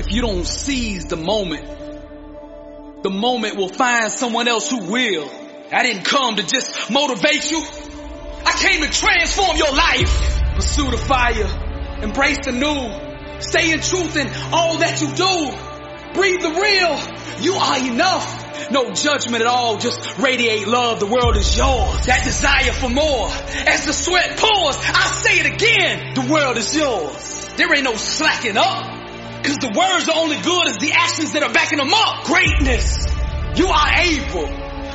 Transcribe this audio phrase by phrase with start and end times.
[0.00, 1.62] If you don't seize the moment,
[3.02, 5.30] the moment will find someone else who will.
[5.70, 7.62] I didn't come to just motivate you.
[8.46, 10.54] I came to transform your life.
[10.54, 12.02] Pursue the fire.
[12.02, 13.40] Embrace the new.
[13.40, 16.14] Stay in truth in all that you do.
[16.14, 17.44] Breathe the real.
[17.44, 18.70] You are enough.
[18.70, 19.76] No judgment at all.
[19.76, 21.00] Just radiate love.
[21.00, 22.06] The world is yours.
[22.06, 23.28] That desire for more.
[23.68, 26.14] As the sweat pours, I say it again.
[26.14, 27.50] The world is yours.
[27.58, 28.99] There ain't no slacking up.
[29.42, 32.24] Cause the words are only good as the actions that are backing them up.
[32.24, 33.06] Greatness.
[33.56, 34.48] You are able.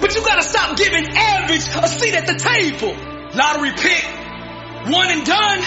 [0.00, 2.92] But you gotta stop giving average a seat at the table.
[3.34, 4.04] Lottery pick.
[4.92, 5.58] One and done.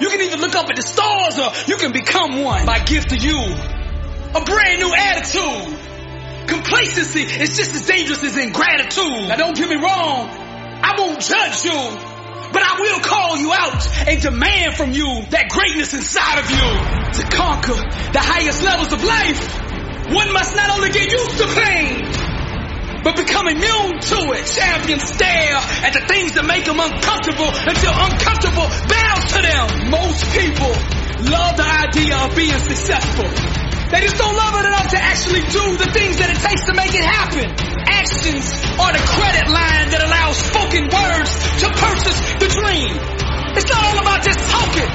[0.00, 2.64] You can either look up at the stars or you can become one.
[2.64, 3.38] My gift to you.
[3.38, 6.48] A brand new attitude.
[6.48, 9.28] Complacency is just as dangerous as ingratitude.
[9.28, 10.28] Now don't get me wrong.
[10.82, 12.11] I won't judge you.
[12.52, 16.68] But I will call you out and demand from you that greatness inside of you
[17.16, 17.80] to conquer
[18.12, 19.40] the highest levels of life.
[20.12, 22.04] One must not only get used to pain,
[23.02, 24.44] but become immune to it.
[24.44, 29.90] Champions stare at the things that make them uncomfortable until uncomfortable bows to them.
[29.90, 30.72] Most people
[31.24, 33.61] love the idea of being successful.
[33.92, 36.72] They just don't love it enough to actually do the things that it takes to
[36.72, 37.44] make it happen.
[37.92, 38.48] Actions
[38.80, 42.96] are the credit line that allows spoken words to purchase the dream.
[43.52, 44.88] It's not all about just talking.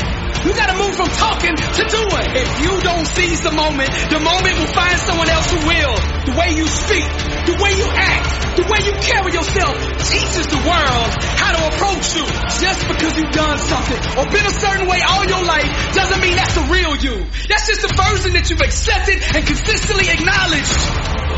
[0.50, 2.28] You gotta move from talking to doing.
[2.42, 5.94] If you don't seize the moment, the moment will find someone else who will.
[6.26, 7.06] The way you speak,
[7.46, 9.76] the way you act, the way you carry yourself
[10.10, 12.26] teaches the world how to approach you.
[12.64, 16.40] Just because you've done something or been a certain way all your life doesn't mean
[16.40, 17.26] that's the real you.
[17.50, 20.82] That's just the version that you've accepted and consistently acknowledged.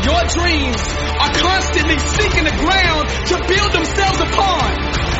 [0.00, 0.80] Your dreams
[1.20, 4.68] are constantly seeking the ground to build themselves upon.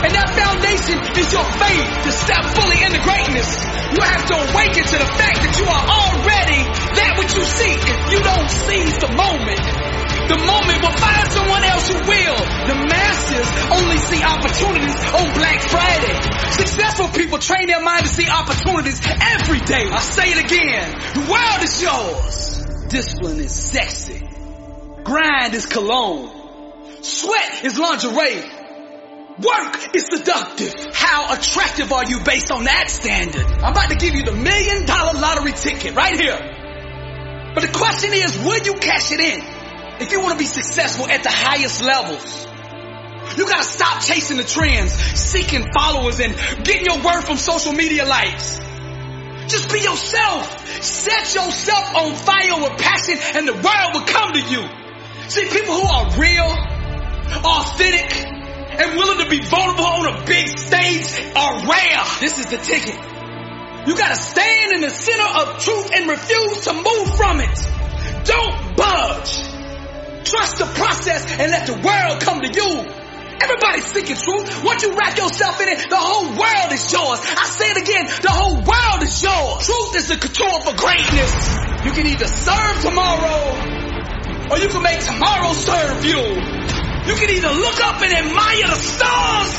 [0.01, 3.49] And that foundation is your faith to step fully into greatness.
[3.93, 6.63] You have to awaken to the fact that you are already
[6.97, 7.81] that which you seek.
[7.85, 9.90] If you don't seize the moment,
[10.31, 12.39] the moment will find someone else who will.
[12.71, 16.15] The masses only see opportunities on Black Friday.
[16.55, 19.91] Successful people train their mind to see opportunities every day.
[19.91, 20.87] I say it again.
[21.19, 22.87] The world is yours.
[22.87, 24.23] Discipline is sexy.
[25.03, 26.31] Grind is cologne.
[27.03, 28.45] Sweat is lingerie.
[29.41, 30.75] Work is seductive.
[30.93, 33.47] How attractive are you based on that standard?
[33.65, 36.39] I'm about to give you the million dollar lottery ticket right here.
[37.55, 39.60] But the question is, will you cash it in?
[40.01, 42.47] If you want to be successful at the highest levels,
[43.37, 46.35] you gotta stop chasing the trends, seeking followers and
[46.65, 48.59] getting your word from social media likes.
[49.47, 50.83] Just be yourself.
[50.83, 54.63] Set yourself on fire with passion and the world will come to you.
[55.29, 56.49] See, people who are real,
[57.45, 58.27] authentic,
[58.81, 62.05] and willing to be vulnerable on a big stage are rare.
[62.21, 62.97] This is the ticket.
[63.87, 68.25] You gotta stand in the center of truth and refuse to move from it.
[68.25, 69.50] Don't budge.
[70.31, 72.87] Trust the process and let the world come to you.
[73.43, 74.63] Everybody's seeking truth.
[74.63, 77.19] Once you wrap yourself in it, the whole world is yours.
[77.19, 79.67] I say it again, the whole world is yours.
[79.67, 81.35] Truth is the couture for greatness.
[81.83, 83.59] You can either serve tomorrow
[84.55, 86.23] or you can make tomorrow serve you.
[87.11, 89.53] You can either look up and admire the stars,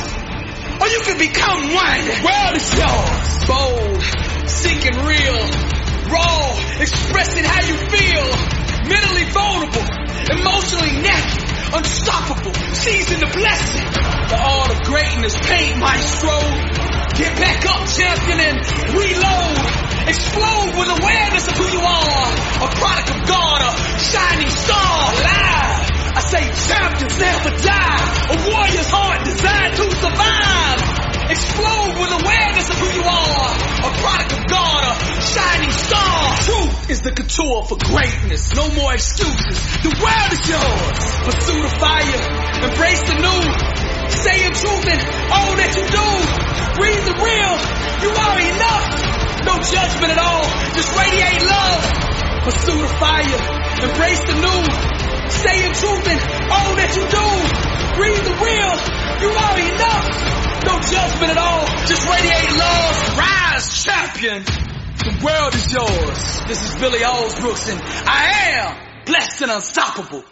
[0.79, 1.99] or you can become one.
[2.07, 3.27] The world is yours.
[3.43, 3.99] Bold,
[4.47, 5.41] seeking real,
[6.07, 8.23] raw, expressing how you feel,
[8.87, 11.43] mentally vulnerable, emotionally naked,
[11.73, 13.87] unstoppable, seizing the blessing.
[14.29, 16.37] The art of greatness, paint maestro.
[17.17, 18.57] Get back up, champion, and
[18.93, 19.55] reload.
[20.07, 22.27] Explode with awareness of who you are.
[22.61, 25.91] A product of God, a shining star, alive.
[26.11, 28.01] I say champions never die.
[28.29, 30.79] A warrior's heart designed to survive.
[31.31, 33.51] Explode with awareness of who you are.
[33.87, 36.10] A product of God, a shining star.
[36.91, 38.51] Is the couture for greatness.
[38.51, 39.55] No more excuses.
[39.79, 40.99] The world is yours.
[41.23, 42.19] Pursue the fire.
[42.67, 43.43] Embrace the new.
[44.11, 44.99] Say your truth in
[45.31, 46.07] all that you do.
[46.75, 47.55] Breathe the real.
[48.03, 48.91] You are enough.
[49.47, 50.43] No judgment at all.
[50.75, 51.79] Just radiate love.
[52.43, 53.39] Pursue the fire.
[53.87, 54.61] Embrace the new.
[55.31, 56.19] Say in truth in
[56.51, 57.27] all that you do.
[57.95, 58.73] Breathe the real.
[59.23, 60.07] You are enough.
[60.67, 61.63] No judgment at all.
[61.87, 62.95] Just radiate love.
[63.15, 64.60] Rise, champion.
[65.01, 66.41] The world is yours.
[66.47, 70.23] This is Billy Alsbrooks and I am blessed and unstoppable.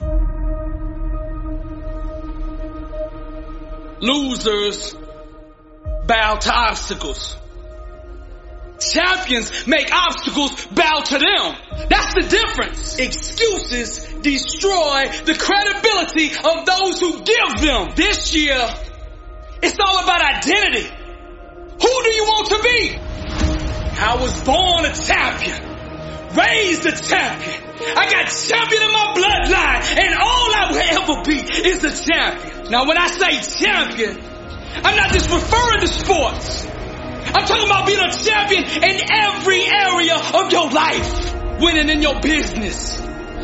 [4.00, 4.96] Losers
[6.06, 7.36] bow to obstacles.
[8.80, 11.88] Champions make obstacles bow to them.
[11.90, 13.00] That's the difference.
[13.00, 17.90] Excuses destroy the credibility of those who give them.
[17.96, 18.70] This year,
[19.64, 20.88] it's all about identity.
[21.82, 23.09] Who do you want to be?
[24.00, 25.60] I was born a champion.
[26.36, 27.64] raised a champion.
[27.98, 32.72] I got champion in my bloodline, and all I will ever be is a champion.
[32.72, 34.18] Now, when I say champion,
[34.84, 36.66] I'm not just referring to sports.
[36.66, 41.36] I'm talking about being a champion in every area of your life.
[41.60, 42.98] Winning in your business,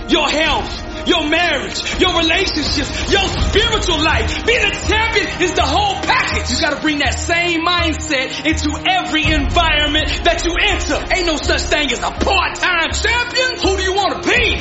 [0.08, 4.46] your health, your marriage, your relationships, your spiritual life.
[4.46, 6.52] Being a champion is the whole package.
[6.52, 10.98] You gotta bring that same mindset into every environment that you enter.
[11.14, 13.62] Ain't no such thing as a part-time champion.
[13.62, 14.60] Who do you wanna be?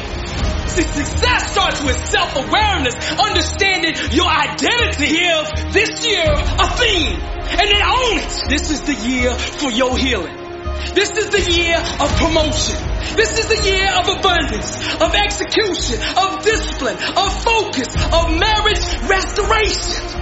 [0.68, 5.06] See, success starts with self-awareness, understanding your identity.
[5.06, 8.42] Give this year a theme and then own it.
[8.48, 10.44] This is the year for your healing.
[10.94, 12.76] This is the year of promotion.
[13.16, 14.43] This is the year of abundance,
[16.84, 20.20] discipline, of focus, of marriage restoration.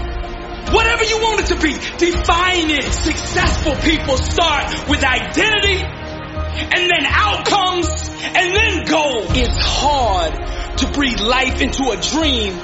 [0.72, 2.92] Whatever you want it to be, define it.
[2.92, 7.88] Successful people start with identity and then outcomes
[8.24, 9.30] and then goals.
[9.36, 12.54] It's hard to breathe life into a dream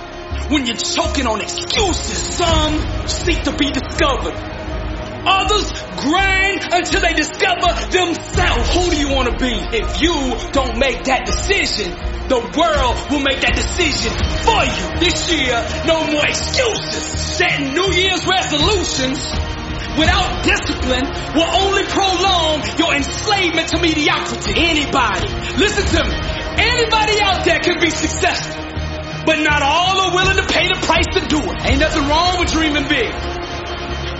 [0.51, 2.37] when you're choking on excuses.
[2.37, 4.58] Some seek to be discovered.
[5.29, 5.69] Others
[6.01, 8.65] grind until they discover themselves.
[8.73, 9.53] Who do you want to be?
[9.77, 10.15] If you
[10.53, 11.93] don't make that decision,
[12.33, 14.13] the world will make that decision
[14.45, 14.85] for you.
[15.05, 17.05] This year, no more excuses.
[17.37, 19.21] Setting New Year's resolutions
[19.97, 21.05] without discipline
[21.37, 24.55] will only prolong your enslavement to mediocrity.
[24.57, 25.29] Anybody,
[25.61, 26.17] listen to me,
[26.57, 28.63] anybody out there can be successful,
[29.27, 31.57] but not all are willing to pay the price to do it.
[31.69, 33.38] Ain't nothing wrong with dreaming big.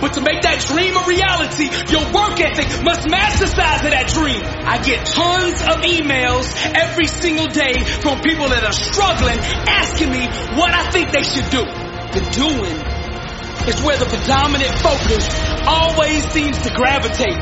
[0.01, 3.07] But to make that dream a reality, your work ethic must
[3.39, 4.43] the size of that dream.
[4.43, 10.27] I get tons of emails every single day from people that are struggling, asking me
[10.59, 11.63] what I think they should do.
[11.63, 12.77] The doing
[13.67, 15.23] is where the predominant focus
[15.63, 17.39] always seems to gravitate.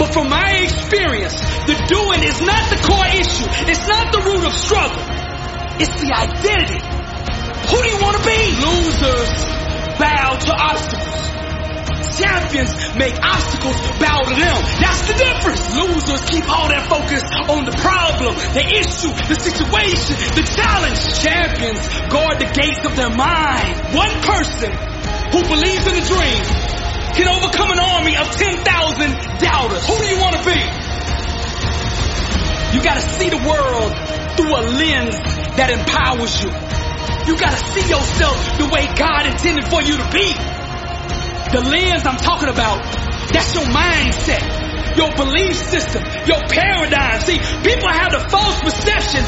[0.00, 1.36] But from my experience,
[1.68, 3.48] the doing is not the core issue.
[3.68, 5.04] It's not the root of struggle.
[5.76, 6.80] It's the identity.
[6.80, 8.40] Who do you want to be?
[8.56, 9.32] Losers
[10.00, 11.45] bow to obstacles.
[12.16, 14.58] Champions make obstacles bow to them.
[14.80, 15.62] That's the difference.
[15.76, 21.00] Losers keep all their focus on the problem, the issue, the situation, the challenge.
[21.20, 23.96] Champions guard the gates of their mind.
[23.96, 24.72] One person
[25.32, 26.42] who believes in the dream
[27.16, 28.60] can overcome an army of 10,000
[29.40, 29.84] doubters.
[29.88, 30.60] Who do you want to be?
[32.76, 33.92] You gotta see the world
[34.36, 35.16] through a lens
[35.56, 36.50] that empowers you.
[37.26, 40.55] You gotta see yourself the way God intended for you to be.
[41.52, 42.82] The lens I'm talking about,
[43.30, 47.20] that's your mindset, your belief system, your paradigm.
[47.20, 49.22] See, people have the false perception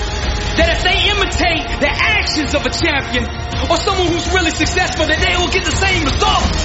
[0.59, 3.23] that if they imitate the actions of a champion
[3.71, 6.63] or someone who's really successful, that they will get the same results.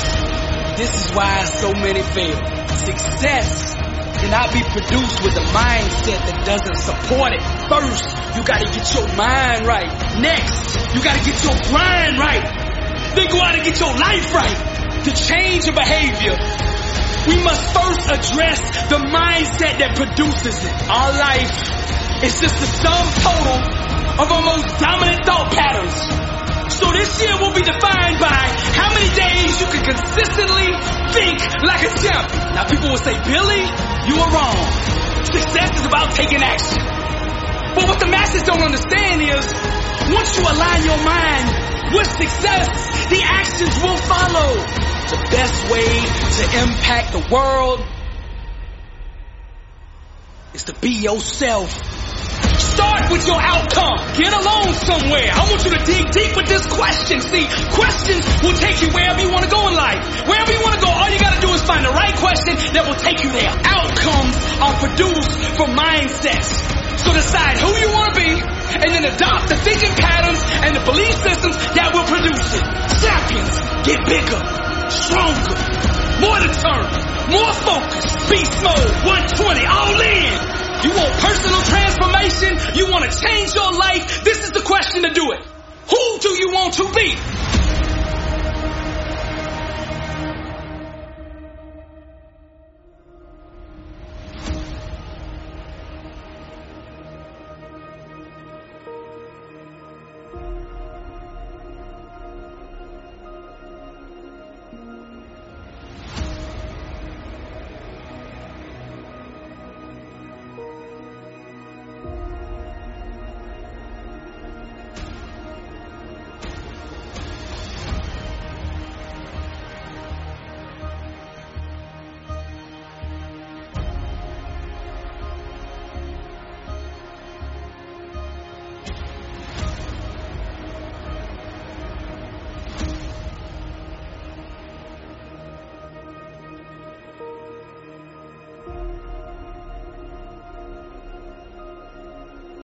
[0.82, 2.42] This is why so many fail.
[2.74, 3.78] Success
[4.18, 7.42] cannot be produced with a mindset that doesn't support it.
[7.70, 9.94] First, you gotta get your mind right.
[10.18, 12.42] Next, you gotta get your grind right.
[13.14, 14.83] Then go out and get your life right.
[15.04, 16.32] To change your behavior,
[17.28, 20.76] we must first address the mindset that produces it.
[20.88, 21.52] Our life
[22.24, 23.60] is just the sum total
[24.16, 26.00] of our most dominant thought patterns.
[26.80, 28.48] So this year will be defined by
[28.80, 30.72] how many days you can consistently
[31.12, 31.36] think
[31.68, 32.56] like a champion.
[32.56, 33.64] Now people will say, Billy,
[34.08, 34.60] you are wrong.
[35.28, 36.80] Success is about taking action.
[37.76, 39.44] But what the masses don't understand is
[40.16, 41.48] once you align your mind
[41.92, 42.72] with success,
[43.12, 44.93] the actions will follow.
[45.04, 47.86] The best way to impact the world
[50.54, 51.70] is to be yourself.
[52.58, 54.02] Start with your outcome.
[54.18, 55.30] Get alone somewhere.
[55.30, 57.22] I want you to dig deep with this question.
[57.22, 57.46] See,
[57.76, 60.02] questions will take you wherever you want to go in life.
[60.26, 62.58] Wherever you want to go, all you got to do is find the right question
[62.74, 63.54] that will take you there.
[63.54, 66.50] Outcomes are produced from mindsets.
[66.98, 70.82] So decide who you want to be and then adopt the thinking patterns and the
[70.82, 72.66] belief systems that will produce it.
[73.04, 73.54] Champions
[73.86, 74.42] get bigger,
[74.94, 75.58] stronger,
[76.22, 78.14] more determined, more focused.
[78.30, 80.54] Beast mode 120, all in.
[80.84, 82.60] You want personal transformation?
[82.76, 84.24] You want to change your life?
[84.24, 85.33] This is the question to do it.